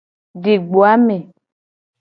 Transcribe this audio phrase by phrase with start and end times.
[0.43, 1.17] Di gbo ame.